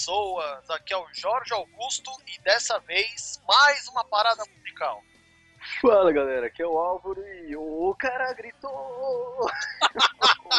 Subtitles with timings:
[0.00, 5.02] pessoas, aqui é o Jorge Augusto e dessa vez mais uma parada musical.
[5.82, 8.70] Fala galera, aqui é o Álvaro e o cara gritou!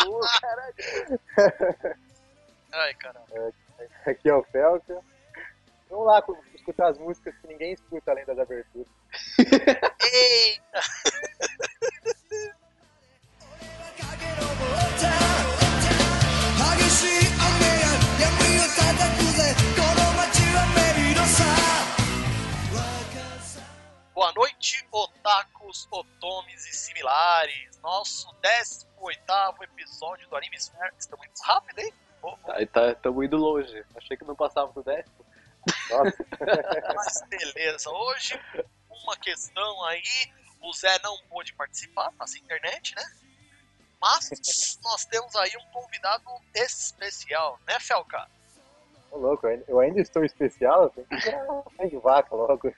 [0.07, 1.19] o cara gritou!
[2.71, 3.53] Ai caramba.
[4.05, 5.01] Aqui é o Felca.
[5.89, 8.87] Vamos lá escutar as músicas que ninguém escuta além das aberturas.
[9.39, 10.81] Eita!
[16.91, 17.80] she amazing.
[24.13, 27.79] Boa noite, otakus, otomes e similares.
[27.81, 30.91] Nosso 18 episódio do Anime Sphere.
[30.99, 31.93] Estamos tá indo rápido, hein?
[32.21, 32.35] Oh.
[32.37, 33.83] Tá, tá, estamos indo longe.
[33.95, 35.05] Achei que não passava do 10.
[36.95, 38.39] Mas beleza, hoje
[38.89, 40.03] uma questão aí.
[40.61, 43.03] O Zé não pôde participar, passa internet, né?
[43.99, 44.29] Mas
[44.83, 48.29] nós temos aí um convidado especial, né, Felca?
[49.11, 52.71] Ô, louco, eu ainda estou especial, tem que de vaca logo.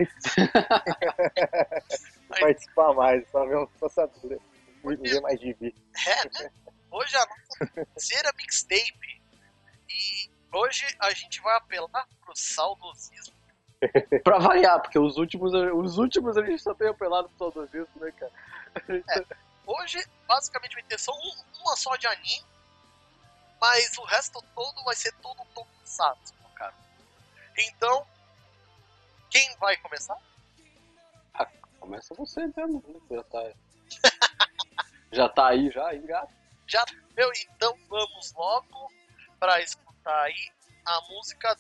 [2.40, 4.42] Participar mais, só ver um saber
[4.84, 5.75] ler mais de bi.
[6.08, 6.52] É, né?
[6.90, 9.22] Hoje a nossa terceira mixtape.
[9.88, 13.36] E hoje a gente vai apelar pro saudosismo.
[14.23, 18.12] pra variar, porque os últimos, os últimos a gente só tem apelado pro saudosismo, né,
[18.12, 18.31] cara?
[18.90, 19.23] É,
[19.68, 22.53] hoje, basicamente, vai ter só um, uma só de anime
[23.64, 26.75] mas o resto todo vai ser todo tokusatsu, cara.
[27.58, 28.06] Então,
[29.30, 30.17] quem vai começar?
[31.33, 31.45] Ah,
[31.80, 33.00] começa você mesmo, né?
[33.09, 33.53] Já tá,
[35.14, 36.28] já tá aí, já.
[36.67, 38.91] Já, meu, então vamos logo
[39.39, 40.52] para escutar aí
[40.86, 41.58] a música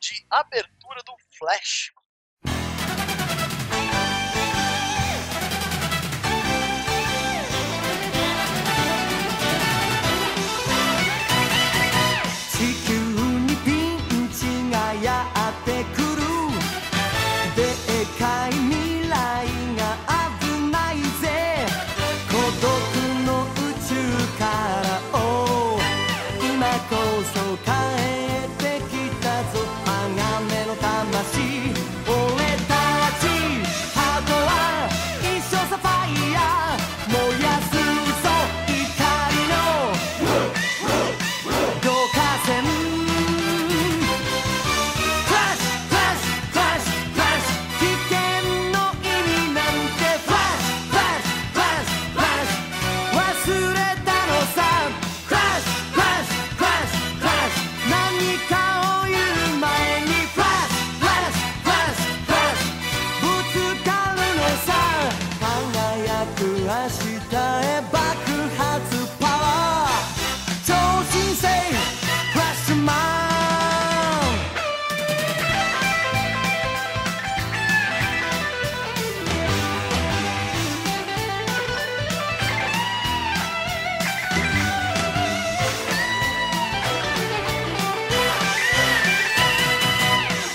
[0.00, 1.92] de abertura do Flash,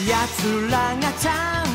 [0.10, 1.69] 奴らがちゃん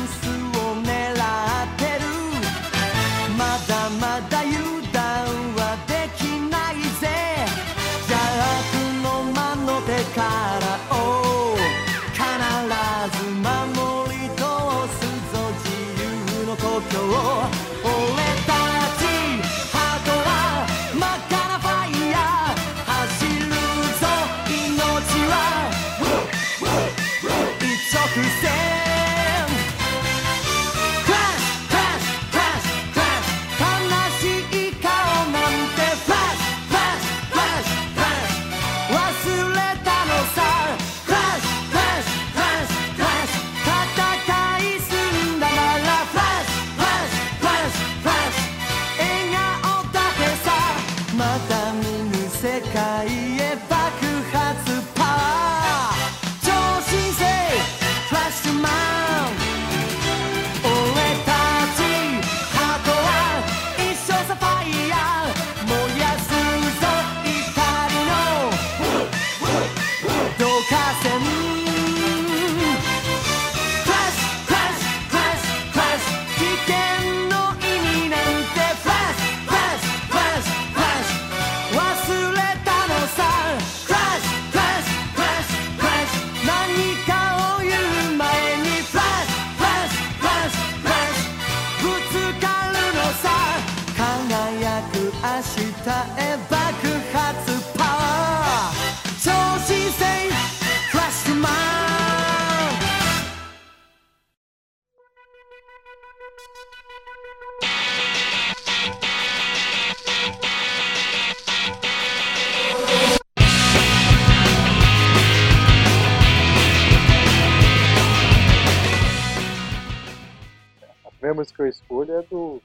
[121.53, 122.61] que eu escolho é do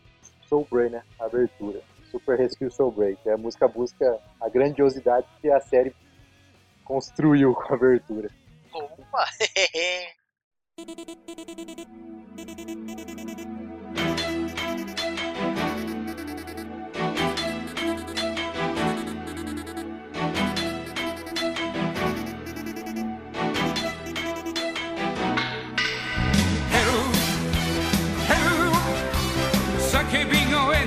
[0.49, 1.03] Soul Brain, né?
[1.19, 1.83] A abertura.
[2.11, 5.95] Super Rescue Soul Brain, que é a música busca a grandiosidade que a série
[6.85, 8.31] construiu com a abertura.
[8.73, 9.27] Opa!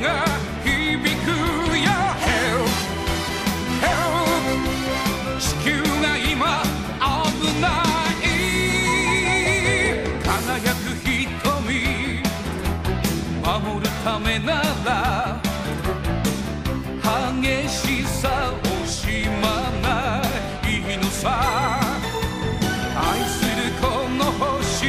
[0.03, 0.25] が
[0.65, 1.29] 響く
[1.79, 1.87] よ
[2.19, 2.67] Help!
[5.39, 5.69] 地球
[6.01, 6.61] が今
[6.99, 7.07] 危
[7.61, 8.21] ない
[10.21, 11.07] 輝く瞳
[13.41, 15.41] 守るためなら
[17.41, 18.53] 激しさを
[18.83, 19.43] 惜しま
[19.81, 19.87] な
[20.67, 21.23] いのさ
[22.93, 24.85] 愛するこの星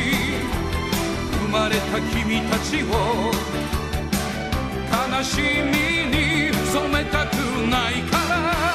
[1.41, 3.44] 生まれた君たちを
[5.17, 7.35] 悲しみに染めたく
[7.71, 8.74] ないから。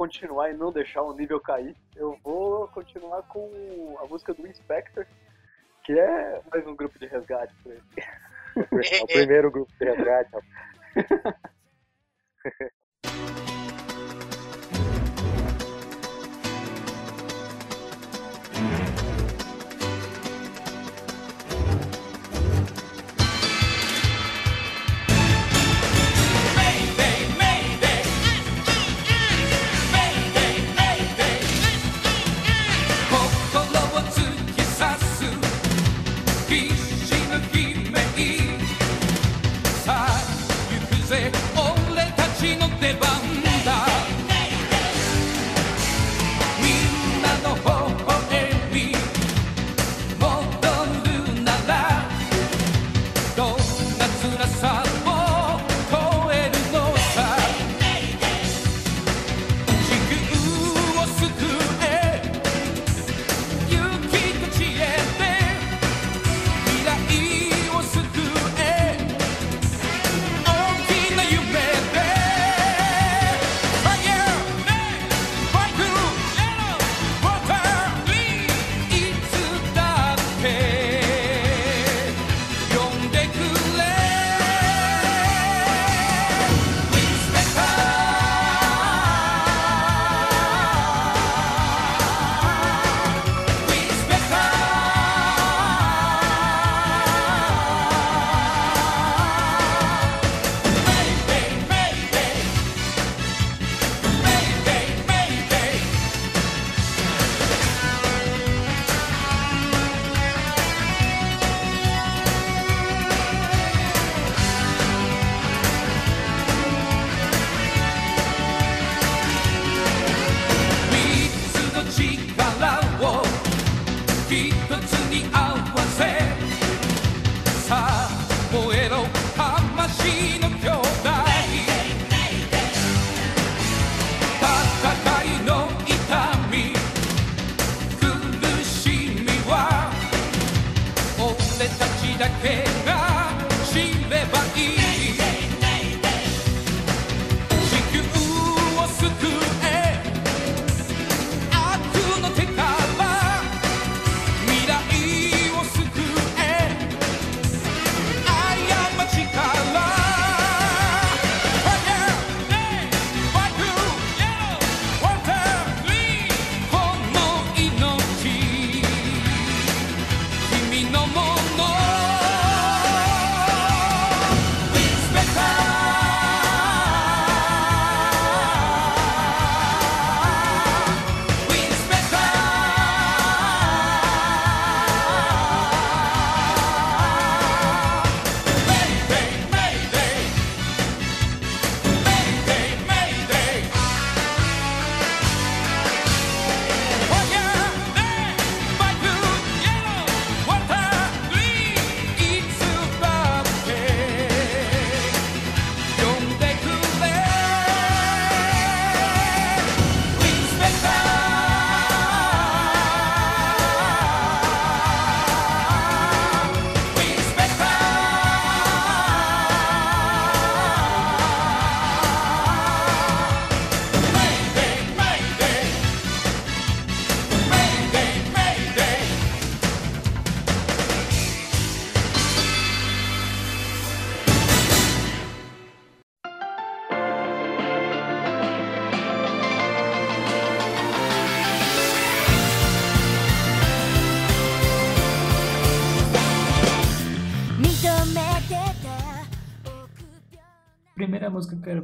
[0.00, 5.04] continuar e não deixar o nível cair, eu vou continuar com a música do Inspector,
[5.84, 7.84] que é mais um grupo de resgate pra ele.
[8.96, 10.30] é o primeiro grupo de resgate.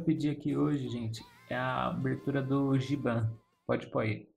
[0.07, 3.29] pedir aqui hoje, gente, é a abertura do Giban.
[3.67, 4.29] Pode pôr aí.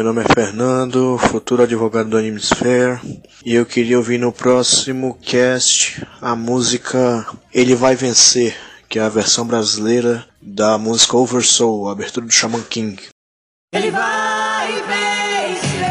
[0.00, 2.98] Meu nome é Fernando, futuro advogado do Animesphere,
[3.44, 8.56] e eu queria ouvir no próximo cast a música Ele Vai Vencer,
[8.88, 12.98] que é a versão brasileira da música Oversoul, a abertura do Shaman King.
[13.74, 15.84] Ele vai vencer.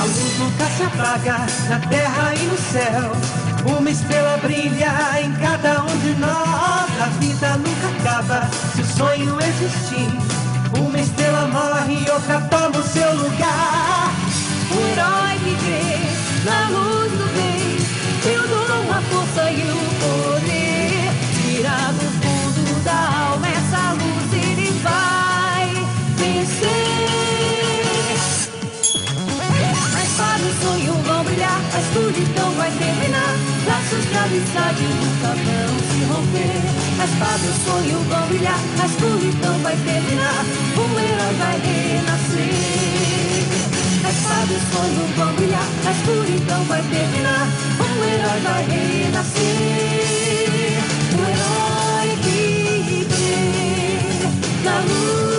[0.00, 3.49] A luz nunca se apaga na terra e no céu.
[3.64, 6.90] Uma estrela brilha em cada um de nós.
[7.00, 10.08] A vida nunca acaba se o sonho existir.
[10.78, 14.12] Uma estrela morre e outra toma o seu lugar.
[14.70, 15.90] O herói que crê
[16.44, 18.32] na luz do bem.
[18.32, 21.10] Eu dou a força e o poder.
[21.34, 24.32] Tira do fundo da alma essa luz.
[24.32, 26.89] Ele vai vencer.
[32.60, 33.34] Vai terminar.
[33.66, 36.60] Laços de amizade nunca vão se romper.
[37.00, 40.44] A espada o sonho vão brilhar, a escuridão vai terminar.
[40.76, 43.00] Um herói vai renascer.
[44.04, 47.48] A espada o sonho vão brilhar, a escuridão vai terminar.
[47.80, 50.04] Um herói vai renascer.
[51.16, 54.00] O herói que crê
[54.64, 55.29] na luz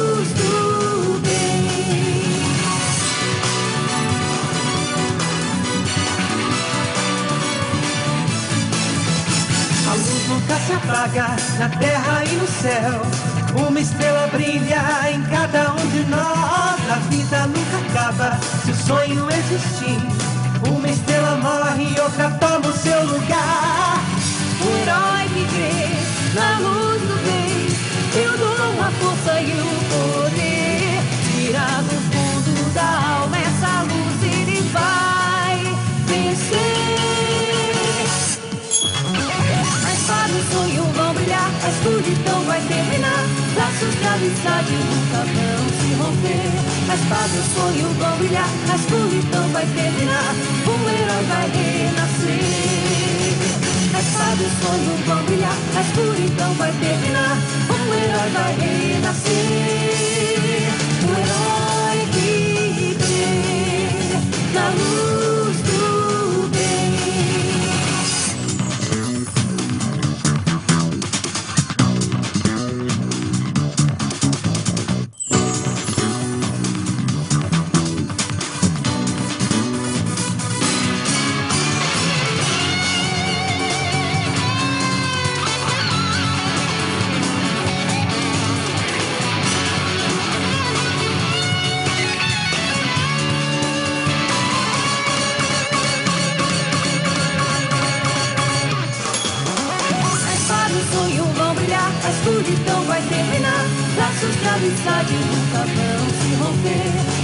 [11.58, 13.02] na terra e no céu.
[13.68, 16.80] Uma estrela brilha em cada um de nós.
[16.92, 20.00] A vida nunca acaba se o sonho existir.
[20.70, 24.00] Uma estrela morre e outra toma o seu lugar.
[24.62, 28.24] O herói que crê na luz do bem.
[28.24, 31.02] Eu dou a força e o poder.
[31.26, 33.11] Tira do fundo da alma
[41.64, 43.26] a escuridão vai terminar.
[43.56, 46.52] Laços de amizade nunca vão se romper.
[46.90, 50.36] A espada o sonho vão brilhar, a escuridão vai terminar.
[50.68, 52.82] Um herói vai renascer.
[53.94, 57.38] A espada o sonho vão brilhar, a escuridão vai terminar.
[57.70, 59.92] Um herói vai renascer.
[61.04, 65.11] O herói que crê na luz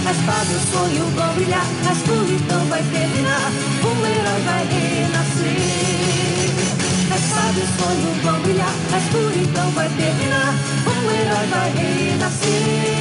[0.07, 3.51] A espada o sonho vão brilhar, a escuridão vai terminar.
[3.83, 5.57] Um herói vai renascer.
[7.11, 10.55] A espada o sonho vão brilhar, a escuridão vai terminar.
[10.87, 12.96] Um herói vai renascer.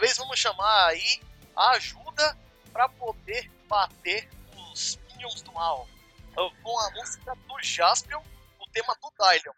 [0.00, 1.20] Vez vamos chamar aí
[1.54, 2.36] a ajuda
[2.72, 4.28] para poder bater
[4.72, 5.86] os Minions do Mal.
[6.30, 8.22] Então, Com a música do Jaspion,
[8.58, 9.52] o tema do Dylion.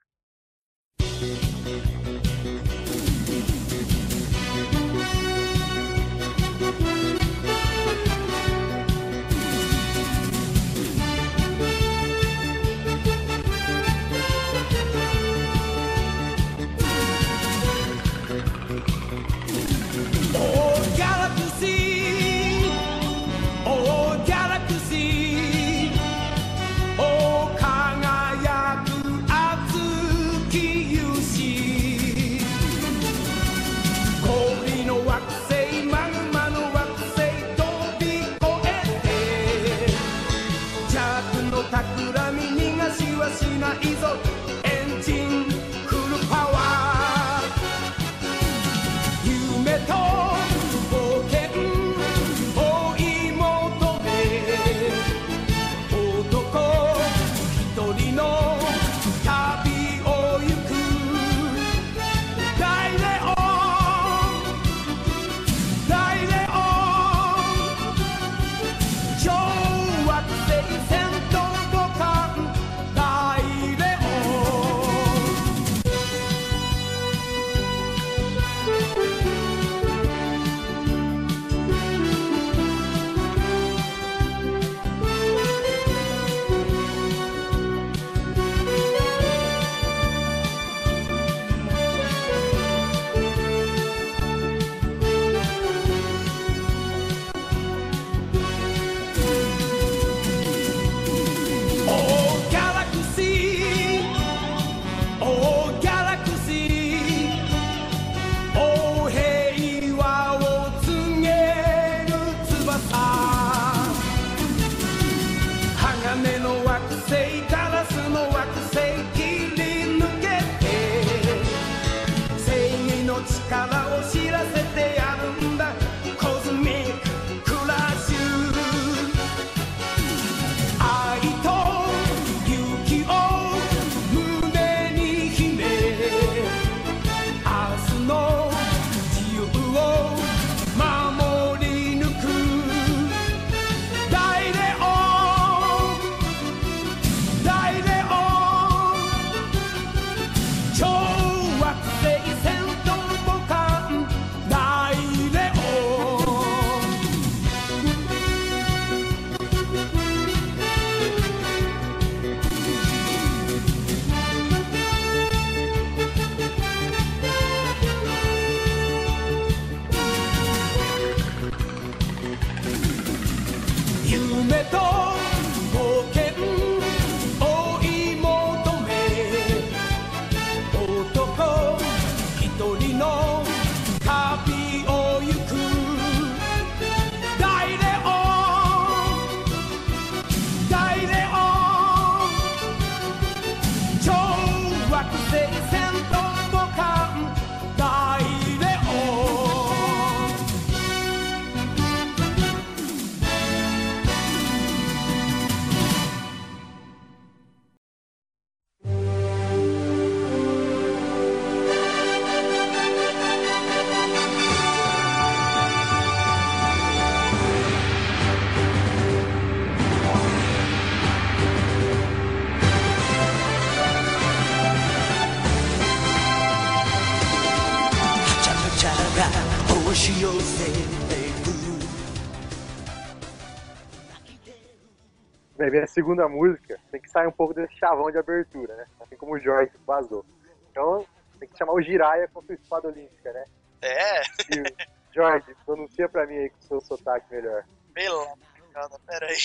[235.92, 238.86] Segunda música, tem que sair um pouco desse chavão de abertura, né?
[239.00, 240.24] Assim como o Jorge vazou.
[240.70, 241.06] Então,
[241.38, 243.44] tem que chamar o Jiraya com sua espada olímpica, né?
[243.82, 247.64] É, E, Jorge, pronuncia pra mim aí com o seu sotaque melhor.
[247.92, 248.36] pela
[248.72, 249.36] cara, pera aí.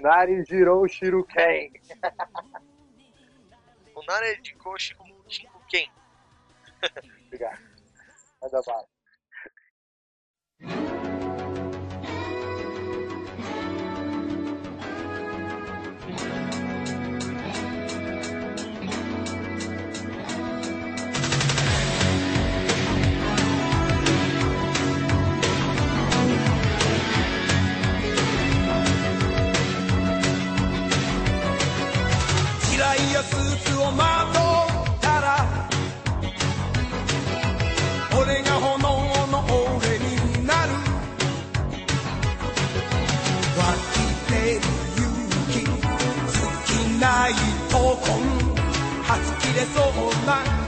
[0.00, 1.72] Nari Jirou Shiruken.
[3.94, 4.02] O
[4.58, 5.90] Koshi com Shinkuken.
[7.26, 7.58] Obrigado.
[8.40, 8.86] Manda bala.
[33.16, 34.40] やスーツをまと
[34.92, 35.26] ったら
[38.20, 38.78] 俺が炎
[39.28, 40.72] の俺になる。
[43.56, 43.96] 湧き
[44.30, 44.60] 出る
[44.96, 45.08] 勇
[45.50, 45.72] 気尽
[46.66, 47.32] きない
[47.70, 47.74] 闘
[48.04, 48.12] 魂
[49.02, 50.65] はち切れそうな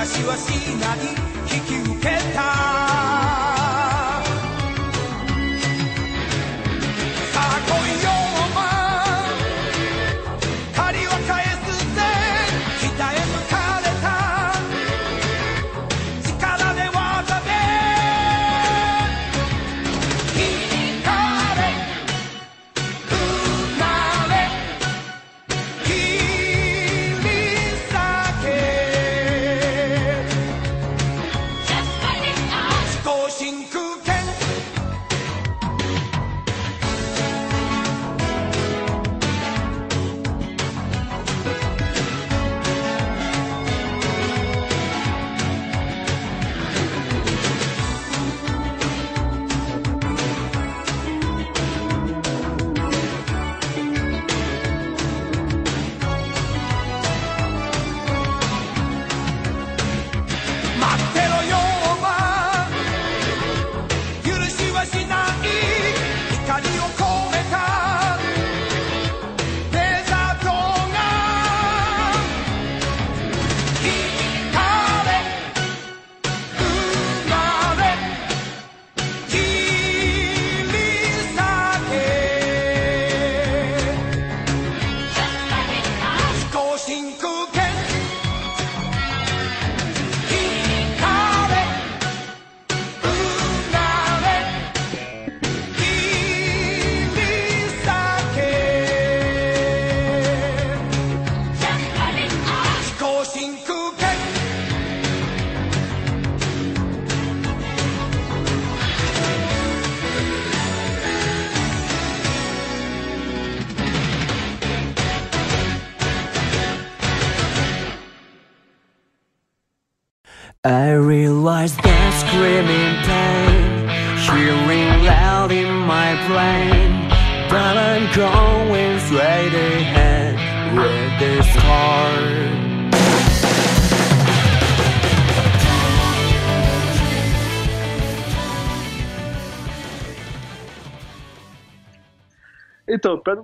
[0.00, 0.48] 話はし
[0.80, 0.98] ない。
[1.54, 2.79] 引き受けた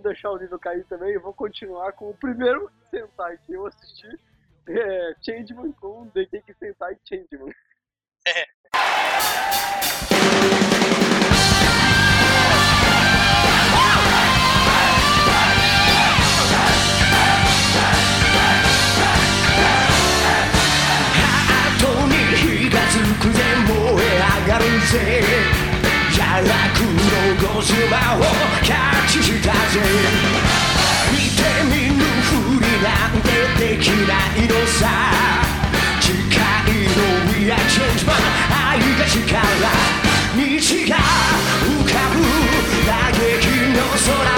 [0.06, 4.18] deixar o nível cair também e vou continuar com o primeiro Sentai que eu assisti,
[4.68, 7.52] é, Changeman com The Cake Sentai Changeman.
[8.28, 8.44] É.
[26.16, 27.74] 「やらくろの島
[28.16, 28.20] を
[28.62, 29.80] キャッチしたぜ。
[31.12, 32.30] 見て見ぬふ
[32.60, 33.26] りなんて
[33.58, 34.80] できないのさ。
[36.00, 37.00] 次いの
[37.32, 38.14] We are change man
[38.50, 39.68] 愛が力が
[41.62, 42.16] 浮かぶ
[42.86, 43.78] 嘆きの
[44.24, 44.35] 空。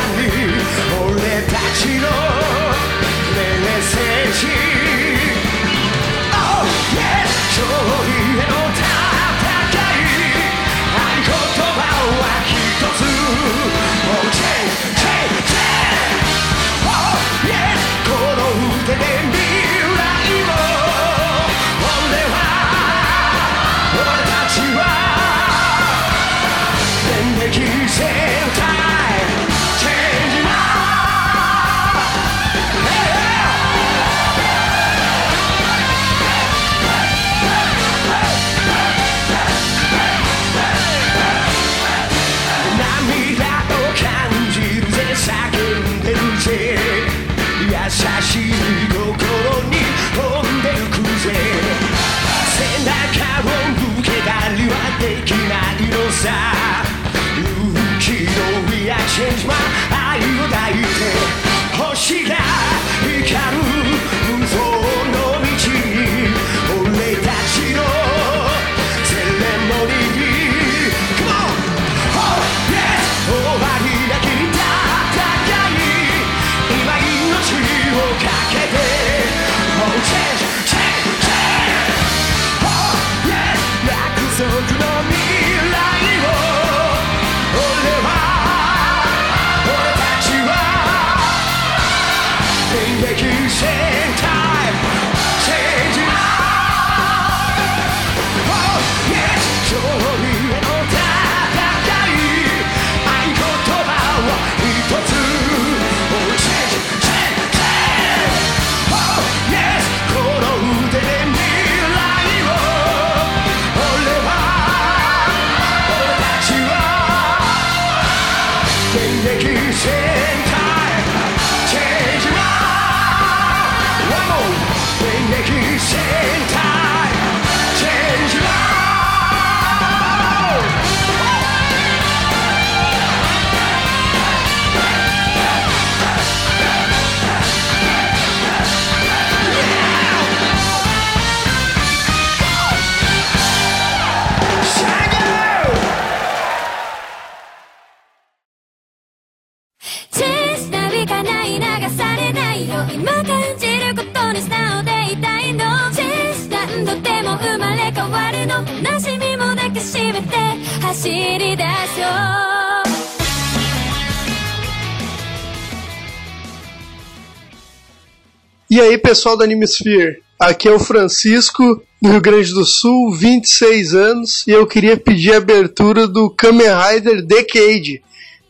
[169.08, 174.50] pessoal do Animesphere, aqui é o Francisco, do Rio Grande do Sul, 26 anos, e
[174.50, 178.02] eu queria pedir a abertura do Kamen Rider Decade.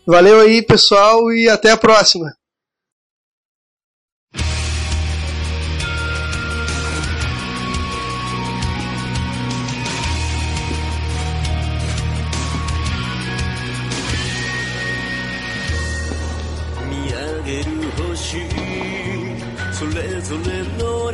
[0.04, 2.37] Valeu aí, pessoal, e até a próxima!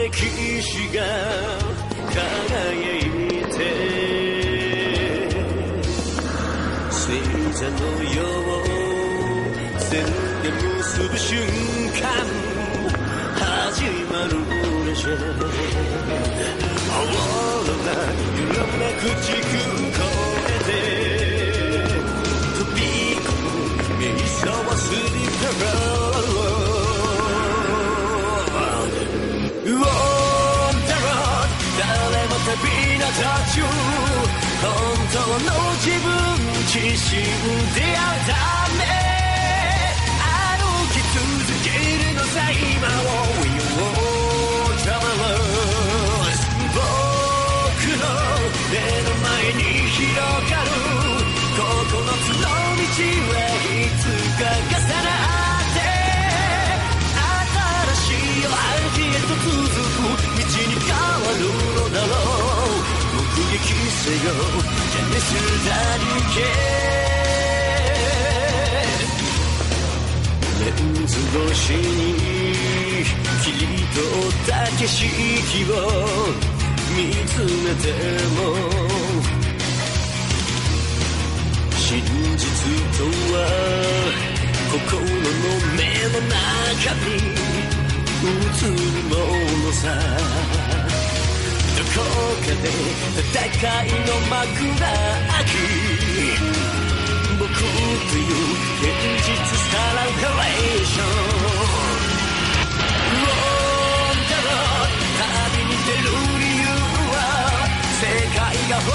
[0.05, 0.17] で騎
[0.61, 1.01] 士が
[2.13, 3.01] 輝い
[3.49, 3.57] て
[6.91, 7.01] 星
[7.55, 7.81] 座の
[8.13, 8.21] よ
[8.61, 10.05] う線
[10.43, 11.41] で結ぶ瞬
[11.89, 12.03] 間
[13.35, 15.41] 始まるオレシェオー
[17.67, 17.97] ロラ
[18.37, 19.57] 揺らめく時空
[19.89, 20.05] 越
[20.53, 20.94] えて
[32.63, 33.65] びなたちを
[34.63, 34.71] 本
[35.13, 35.51] 当の
[35.83, 36.07] 自分
[36.71, 37.19] 自身
[37.75, 38.33] であるた
[38.79, 38.83] め
[40.23, 41.19] 歩き続
[41.65, 41.67] け
[41.99, 43.11] るのさ今を
[43.43, 46.43] We won't lose
[46.75, 46.81] 僕
[47.99, 48.05] の
[48.71, 50.15] 目の前に広
[50.51, 50.71] がる
[51.55, 52.87] 9つの道
[53.31, 54.03] はいつ
[54.39, 55.11] か重な
[55.59, 55.77] って
[57.35, 58.55] 新しい歩
[58.95, 60.34] きへと続く
[60.87, 61.01] 変わ
[61.39, 61.43] る
[61.75, 62.79] のだろう
[63.17, 64.19] 目撃せよ
[64.91, 65.29] ジェネス
[65.67, 66.03] ダリ
[66.35, 66.37] ケ
[70.61, 72.15] レンズ越しに
[73.43, 75.03] 切り取った景色
[75.73, 75.75] を
[76.97, 77.85] 見つめて
[78.35, 78.39] も
[81.77, 82.01] 真
[82.37, 82.43] 実
[82.97, 83.05] と
[83.35, 83.37] は
[84.73, 85.07] 心の
[85.77, 87.09] 目の中に
[88.25, 88.29] 映
[88.65, 88.77] る
[89.09, 89.13] も
[89.67, 89.85] のさ
[91.95, 92.07] どこ
[92.43, 92.67] かで
[93.15, 94.35] 戦いの幕
[94.81, 94.85] が
[95.31, 95.49] 開き
[97.39, 98.43] 僕という
[98.83, 98.87] 現
[99.23, 99.31] 実
[99.71, 102.15] さらカレーション。
[105.17, 105.23] 旅
[105.65, 106.67] に出る理由
[107.13, 107.17] は
[108.01, 108.03] 世
[108.35, 108.39] 界
[108.69, 108.91] が滅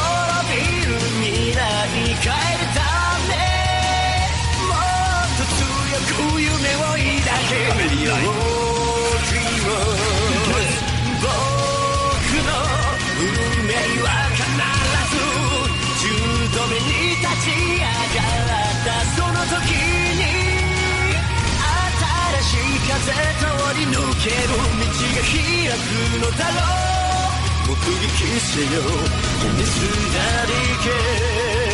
[0.50, 0.54] び
[0.86, 0.89] る
[1.22, 1.58] 未来
[1.93, 2.80] に変えるた
[3.30, 3.32] め。
[4.68, 5.64] もっと強
[6.18, 7.00] く夢を抱
[7.50, 7.52] け。
[7.89, 8.30] 未来を
[9.30, 10.18] Dreamers
[13.70, 14.49] 命は必
[15.13, 15.22] ず
[16.01, 20.26] 10度目に立ち上がったその時に
[21.93, 23.45] 新しい風通
[23.78, 25.38] り抜ける道が開
[25.78, 28.82] くのだろう目撃せよ。
[29.39, 29.78] ジェネス
[30.15, 31.68] ダリ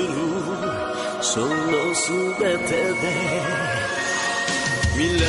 [0.00, 0.16] する
[1.22, 3.02] その全てで
[4.94, 5.24] 未来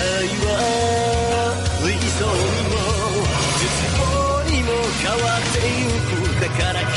[0.45, 0.49] は
[1.84, 2.32] 理想に
[2.69, 2.76] も
[3.59, 3.65] 絶
[3.97, 4.01] 望
[4.49, 4.67] にも
[5.01, 6.11] 変わってゆく。
[6.41, 6.88] だからきっ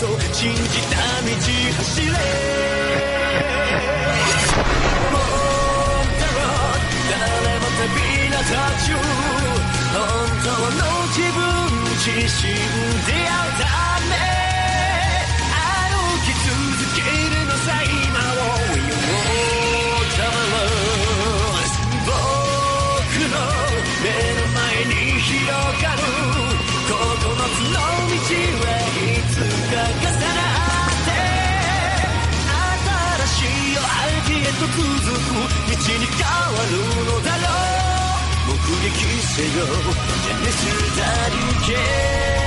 [0.00, 1.28] と信じた道
[1.76, 2.06] 走れ
[5.12, 6.38] もうだろ
[7.10, 7.14] 誰
[7.58, 7.84] も旅
[8.28, 8.88] 立た中
[9.92, 9.98] 本
[10.42, 11.38] 当の自分
[11.98, 12.54] 自身
[13.04, 13.66] 出会うた
[14.08, 14.35] め
[27.46, 27.48] い
[29.30, 31.14] つか重なって
[33.22, 34.82] 新しい愛機へと続
[35.14, 35.30] く。
[35.36, 36.74] 道に変わる
[37.04, 37.46] のだろ
[38.46, 38.52] う。
[38.52, 38.90] 目撃
[39.22, 39.62] せよ。
[40.22, 40.58] ジェネス
[40.96, 41.34] ダリ
[41.64, 42.45] ケー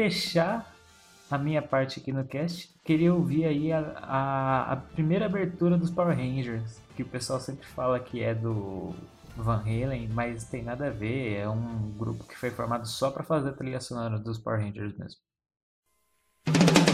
[0.00, 0.74] fechar
[1.30, 5.90] a minha parte aqui no cast, queria ouvir aí a, a, a primeira abertura dos
[5.90, 8.94] Power Rangers, que o pessoal sempre fala que é do
[9.36, 13.22] Van Halen, mas tem nada a ver, é um grupo que foi formado só para
[13.22, 16.89] fazer a trilha sonora dos Power Rangers mesmo.「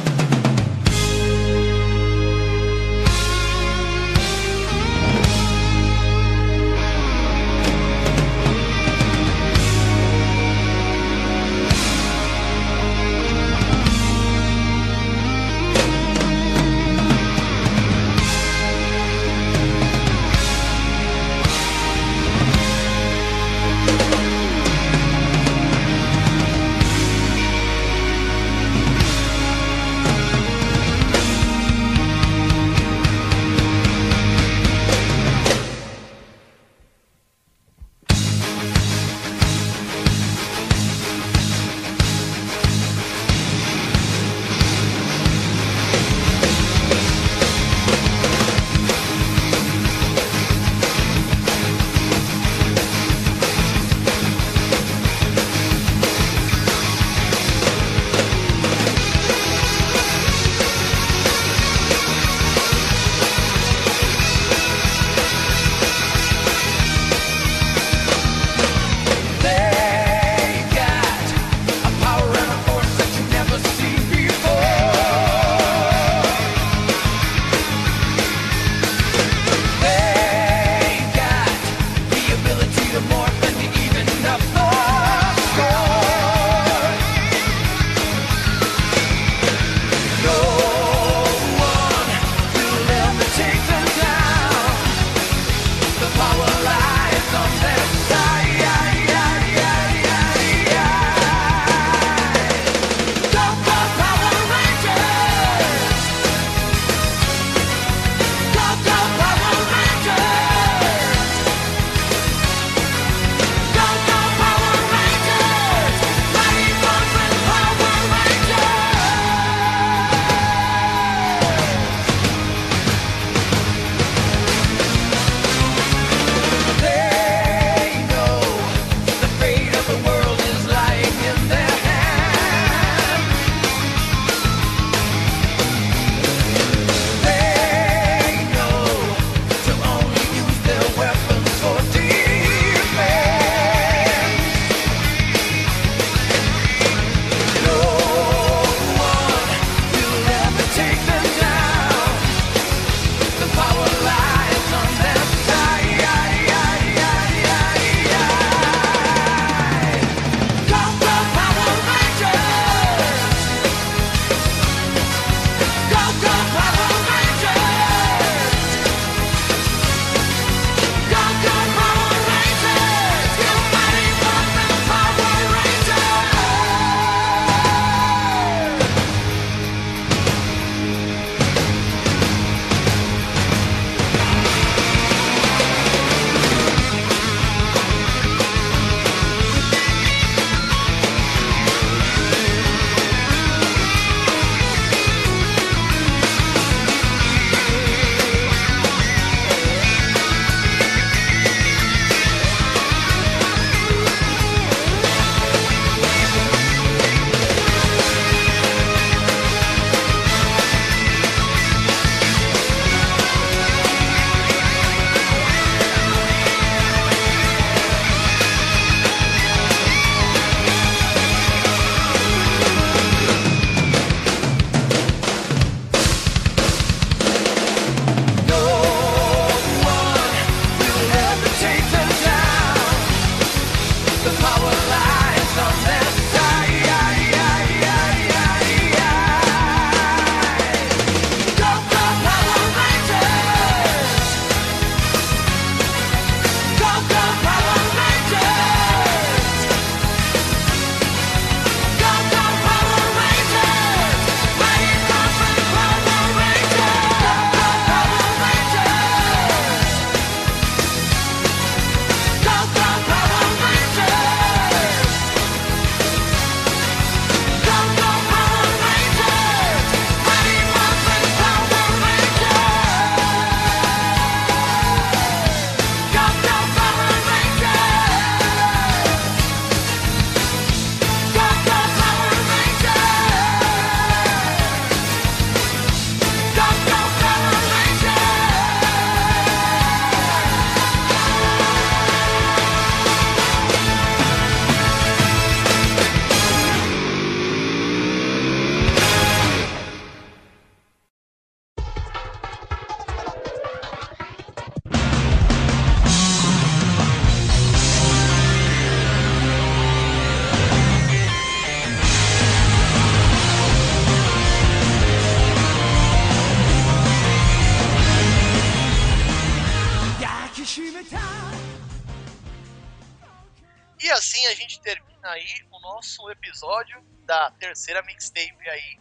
[327.27, 328.99] da terceira mixtape aí.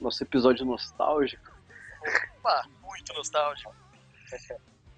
[0.00, 1.52] Nosso episódio nostálgico.
[2.38, 3.74] Opa, muito nostálgico.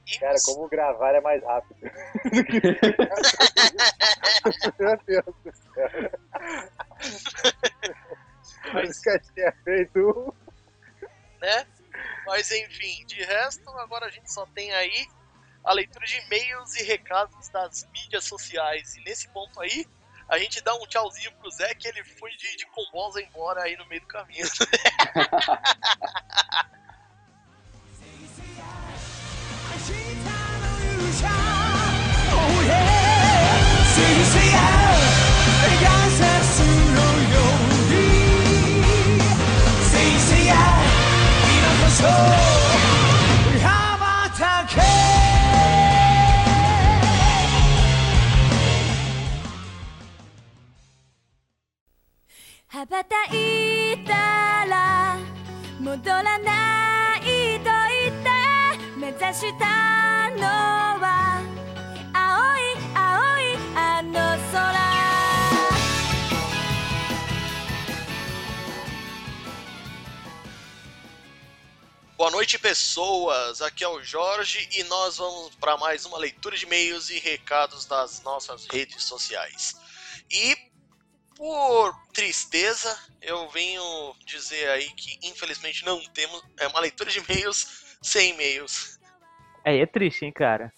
[0.07, 1.81] E Cara, como gravar é mais rápido.
[4.79, 6.11] Meu Deus do céu.
[8.73, 10.35] Mas que tinha feito
[11.41, 11.67] né?
[12.27, 15.07] Mas enfim, de resto, agora a gente só tem aí
[15.63, 18.97] a leitura de e-mails e recados das mídias sociais.
[18.97, 19.87] E nesse ponto aí,
[20.29, 23.77] a gente dá um tchauzinho pro Zé que ele foi de, de combosa embora aí
[23.77, 24.47] no meio do caminho.「
[73.37, 73.63] pessoas.
[73.63, 77.87] Aqui é o Jorge e nós vamos para mais uma leitura de e-mails e recados
[77.87, 79.77] das nossas redes sociais.
[80.31, 80.57] E
[81.35, 87.97] por tristeza, eu venho dizer aí que infelizmente não temos é uma leitura de e-mails
[88.01, 88.99] sem e-mails.
[89.65, 90.73] Aí é triste, hein, cara.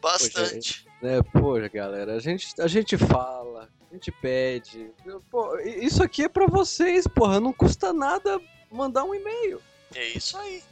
[0.00, 0.86] Bastante.
[1.02, 4.90] É, poxa, galera, a gente, a gente fala, a gente pede.
[5.30, 9.62] Pô, isso aqui é pra vocês, porra, não custa nada mandar um e-mail.
[9.94, 10.62] É isso aí.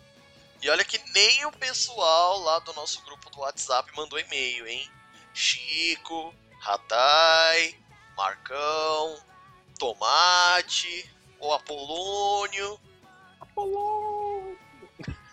[0.64, 4.90] E olha que nem o pessoal lá do nosso grupo do WhatsApp mandou e-mail, hein?
[5.34, 7.74] Chico, Radai,
[8.16, 9.18] Marcão,
[9.78, 11.06] Tomate,
[11.38, 12.80] o Apolônio.
[13.38, 14.56] Apolônio!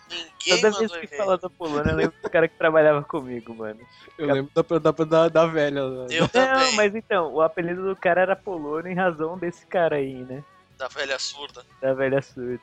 [0.09, 3.79] Ninguém Toda vez que fala do Polônia, eu lembro do cara que trabalhava comigo, mano.
[4.17, 5.87] Eu lembro da, da, da, da velha.
[5.87, 6.07] né?
[6.09, 9.95] Eu Não, também, mas então, o apelido do cara era Polônio em razão desse cara
[9.95, 10.43] aí, né?
[10.77, 11.65] da velha surda.
[11.79, 12.59] Da velha surda.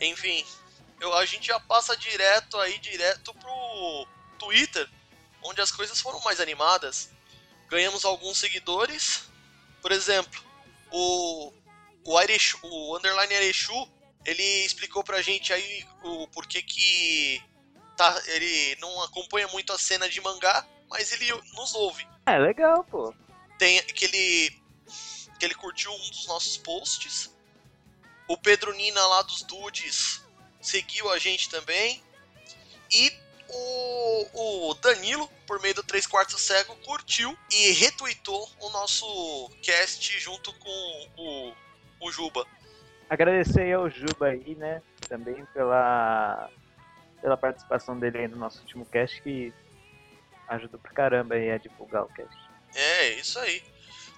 [0.00, 0.44] Enfim,
[1.02, 4.06] eu, a gente já passa direto aí, direto pro
[4.38, 4.88] Twitter,
[5.42, 7.10] onde as coisas foram mais animadas.
[7.68, 9.28] Ganhamos alguns seguidores.
[9.80, 10.40] Por exemplo,
[10.92, 11.52] o,
[12.04, 13.90] o, Airechu, o Underline Arechu,
[14.24, 17.42] ele explicou pra gente aí o porquê que
[17.96, 22.06] tá, ele não acompanha muito a cena de mangá, mas ele nos ouve.
[22.26, 23.12] É, legal, pô.
[23.58, 24.62] Tem que ele,
[25.38, 27.34] que ele curtiu um dos nossos posts.
[28.28, 30.22] O Pedro Nina lá dos Dudes
[30.62, 32.02] seguiu a gente também.
[32.90, 33.12] E
[33.48, 40.18] o, o Danilo, por meio do 3 quartos cego, curtiu e retweetou o nosso cast
[40.18, 41.54] junto com o,
[42.00, 42.46] o Juba.
[43.10, 44.80] Agradecer ao Juba aí, né?
[45.08, 46.48] Também pela,
[47.20, 49.52] pela participação dele aí no nosso último cast, que
[50.48, 52.34] ajudou pra caramba aí a divulgar o cast.
[52.74, 53.62] É, isso aí.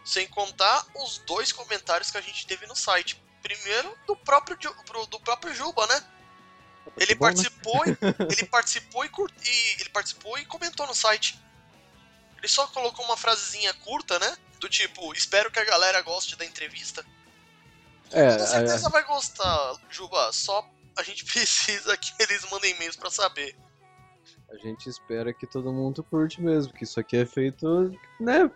[0.05, 3.20] Sem contar os dois comentários que a gente teve no site.
[3.42, 4.57] Primeiro, do próprio,
[5.11, 6.01] do próprio Juba, né?
[6.97, 7.32] Ele bom, né?
[7.32, 7.97] participou, e-
[8.32, 11.39] ele participou e, e- ele participou e comentou no site.
[12.39, 14.37] Ele só colocou uma frasezinha curta, né?
[14.61, 17.05] Do tipo, espero que a galera goste da entrevista.
[18.12, 20.30] É, Com é, certeza vai gostar, Juba.
[20.32, 20.64] Só
[20.97, 23.57] a gente precisa que eles mandem e-mails pra saber.
[24.51, 27.66] a gente espera que todo mundo curte mesmo, que isso aqui é feito,
[28.20, 28.51] né,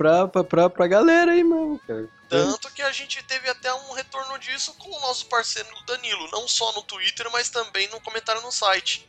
[0.00, 2.08] pra, pra, pra, pra galera aí mesmo, cara.
[2.26, 6.48] Tanto que a gente teve até um retorno disso com o nosso parceiro Danilo, não
[6.48, 9.06] só no Twitter, mas também no comentário no site.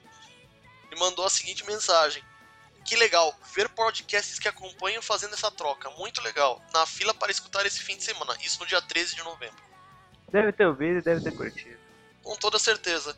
[0.90, 2.22] Ele mandou a seguinte mensagem:
[2.84, 6.62] Que legal, ver podcasts que acompanham fazendo essa troca, muito legal.
[6.74, 9.64] Na fila para escutar esse fim de semana, isso no dia 13 de novembro.
[10.30, 11.80] Deve ter ouvido e deve ter curtido.
[12.22, 13.18] Com toda certeza.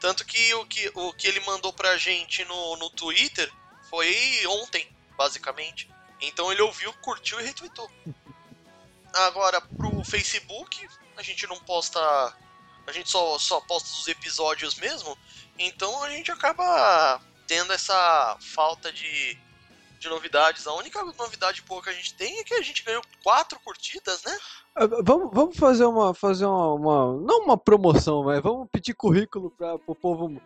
[0.00, 3.48] Tanto que o que, o que ele mandou pra gente no, no Twitter
[3.88, 4.12] foi
[4.46, 5.88] ontem, basicamente.
[6.22, 7.90] Então ele ouviu, curtiu e retweetou.
[9.14, 12.00] Agora, pro Facebook, a gente não posta.
[12.86, 15.16] A gente só, só posta os episódios mesmo.
[15.58, 19.38] Então a gente acaba tendo essa falta de,
[19.98, 20.66] de novidades.
[20.66, 24.22] A única novidade boa que a gente tem é que a gente ganhou quatro curtidas,
[24.24, 24.36] né?
[24.74, 29.50] Ah, Vamos, vamos fazer uma, fazer uma, uma- não uma promoção, mas vamos pedir currículo
[29.50, 30.40] para o povo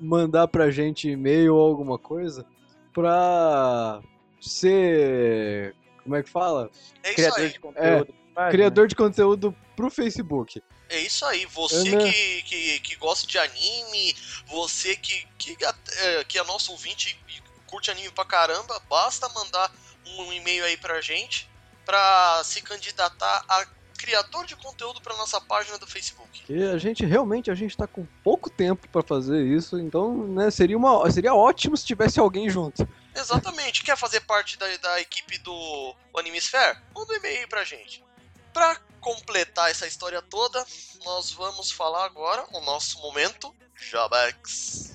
[0.00, 2.46] mandar pra gente e-mail ou alguma coisa
[2.92, 4.00] pra
[4.48, 6.70] ser, como é que fala?
[7.02, 7.52] É isso Criador aí.
[7.52, 8.14] de conteúdo.
[8.34, 8.50] página.
[8.50, 10.62] Criador de conteúdo pro Facebook.
[10.88, 14.14] É isso aí, você que, que, que gosta de anime,
[14.46, 15.56] você que, que,
[15.98, 19.72] é, que é nosso ouvinte e curte anime pra caramba, basta mandar
[20.18, 21.48] um e-mail aí pra gente
[21.86, 23.66] para se candidatar a
[23.98, 26.44] criador de conteúdo para nossa página do Facebook.
[26.44, 30.50] Que a gente realmente a gente tá com pouco tempo pra fazer isso, então, né,
[30.50, 32.86] seria uma seria ótimo se tivesse alguém junto.
[33.14, 33.82] Exatamente.
[33.82, 36.78] Quer fazer parte da, da equipe do Animesphere?
[36.94, 38.04] Manda um e-mail pra gente.
[38.52, 40.66] Pra completar essa história toda,
[41.04, 44.94] nós vamos falar agora o nosso momento Jabex.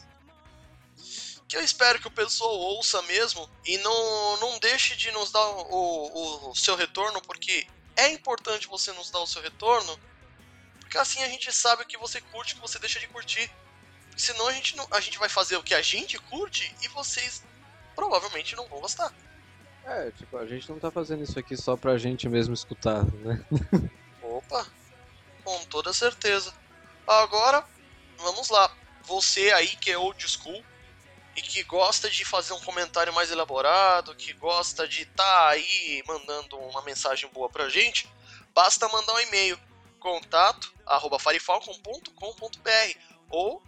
[1.48, 5.46] Que eu espero que o pessoal ouça mesmo e não, não deixe de nos dar
[5.46, 10.00] o, o, o seu retorno, porque é importante você nos dar o seu retorno,
[10.80, 13.08] porque assim a gente sabe o que você curte e o que você deixa de
[13.08, 13.52] curtir.
[14.16, 17.44] Senão a gente, não, a gente vai fazer o que a gente curte e vocês
[18.00, 19.14] provavelmente não vão gostar.
[19.84, 23.44] É, tipo, a gente não tá fazendo isso aqui só pra gente mesmo escutar, né?
[24.24, 24.66] Opa,
[25.44, 26.54] com toda certeza.
[27.06, 27.66] Agora,
[28.18, 28.72] vamos lá.
[29.04, 30.64] Você aí que é old school
[31.36, 36.02] e que gosta de fazer um comentário mais elaborado, que gosta de estar tá aí
[36.08, 38.10] mandando uma mensagem boa pra gente,
[38.54, 39.60] basta mandar um e-mail
[40.00, 43.62] contato arroba farifalcon.com.br ou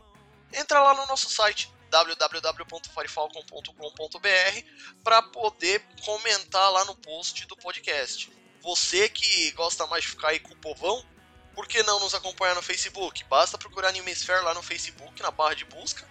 [0.54, 4.66] entra lá no nosso site www.farifalcon.com.br
[5.04, 8.32] para poder comentar lá no post do podcast.
[8.62, 11.06] Você que gosta mais de ficar aí com o povão,
[11.54, 13.26] por que não nos acompanhar no Facebook?
[13.26, 16.10] Basta procurar Animesphere lá no Facebook, na barra de busca.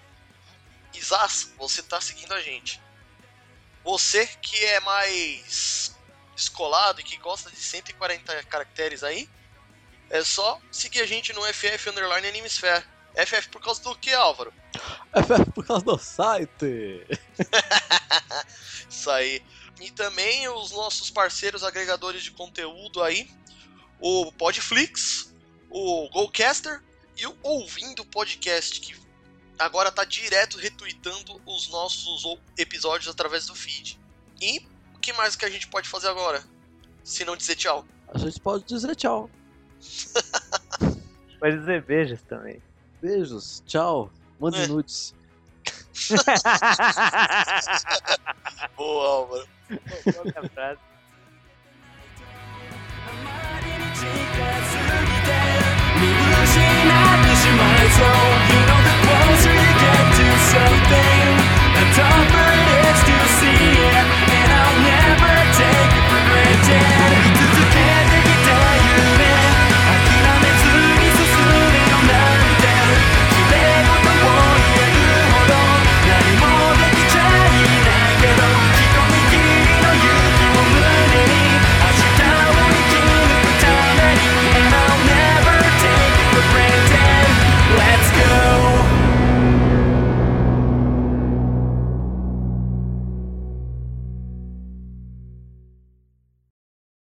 [0.92, 2.78] E Zaz, você tá seguindo a gente.
[3.82, 5.96] Você que é mais
[6.34, 9.26] descolado e que gosta de 140 caracteres aí,
[10.10, 12.84] é só seguir a gente no FF Underline Animesphere.
[13.14, 14.52] FF por causa do que, Álvaro?
[15.12, 17.06] FF por causa do site.
[18.88, 19.42] Isso aí.
[19.80, 23.30] E também os nossos parceiros agregadores de conteúdo aí,
[23.98, 25.34] o Podflix,
[25.70, 26.82] o Golcaster
[27.16, 28.94] e o Ouvindo Podcast, que
[29.58, 32.24] agora tá direto retweetando os nossos
[32.58, 33.98] episódios através do feed.
[34.40, 36.42] E o que mais que a gente pode fazer agora?
[37.02, 37.86] Se não dizer tchau.
[38.08, 39.30] A gente pode dizer tchau.
[41.38, 42.62] Pode dizer beijos também.
[43.00, 44.10] Beijos, tchau.
[44.38, 44.66] Manda é.
[44.66, 45.14] nudes.
[48.76, 49.48] Boa, Álvaro.
[50.04, 50.24] Boa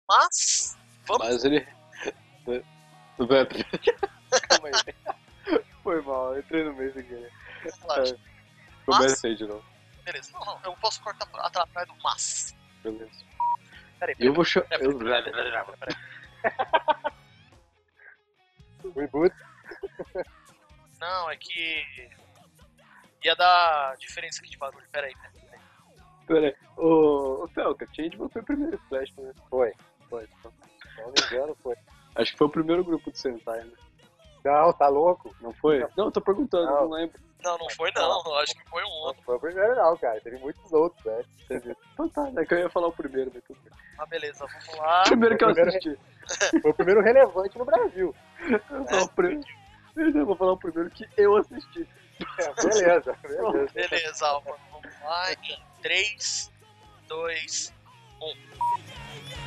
[0.08, 1.28] Mas, vamos.
[1.28, 1.68] Mas ele.
[3.18, 3.46] Tudo bem?
[4.48, 5.62] Calma aí.
[5.84, 7.32] Foi mal, eu entrei no meio sem querer.
[7.82, 8.18] Relaxa.
[8.86, 9.64] Comecei de novo.
[10.04, 12.56] Beleza, não, não, eu posso cortar atrás do mas.
[12.84, 13.26] Beleza.
[14.00, 14.68] Peraí, Eu vou chamar.
[14.68, 17.14] peraí, peraí, peraí, peraí, peraí.
[18.96, 19.36] Reboot.
[21.00, 22.10] Não, é que.
[23.24, 24.88] Ia dar diferença aqui de bagulho.
[24.92, 25.34] Peraí, peraí.
[25.42, 25.60] peraí.
[26.26, 26.56] Pera aí.
[26.78, 29.34] Ô, ô Telka, Changeman foi o primeiro Splash, né?
[29.50, 29.74] Foi,
[30.10, 30.26] foi.
[30.26, 31.76] Se não me engano, foi.
[32.16, 33.72] Acho que foi o primeiro grupo de Sentai, né?
[34.44, 35.36] Não, tá louco?
[35.42, 35.86] Não foi?
[35.98, 36.82] Não, tô perguntando, Não.
[36.82, 37.20] não lembro.
[37.44, 38.24] Não, não foi não.
[38.26, 39.24] eu Acho que foi um Não outro.
[39.24, 40.20] foi o primeiro não, cara.
[40.22, 41.24] Teve muitos outros, né?
[41.94, 43.74] Então tá, é que eu ia falar o primeiro, mas tudo bem.
[44.00, 45.04] Ah, beleza, vamos lá.
[45.08, 46.00] Primeiro que eu assisti.
[46.62, 48.16] Foi o primeiro relevante no Brasil.
[48.50, 49.48] Eu vou falar o primeiro.
[49.96, 51.88] Eu vou falar o primeiro que eu assisti.
[52.40, 53.74] É, beleza, beleza.
[53.74, 55.34] Beleza, Álvaro, vamos lá.
[55.34, 56.52] Em 3,
[57.08, 57.74] 2,
[58.22, 59.47] 1.